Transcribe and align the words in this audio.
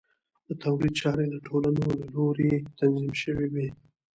د 0.47 0.49
تولید 0.63 0.93
چارې 1.01 1.25
د 1.29 1.35
ټولنو 1.47 1.83
له 1.99 2.05
لوري 2.13 2.51
تنظیم 2.79 3.13
شوې 3.23 3.47
وې. 3.53 3.67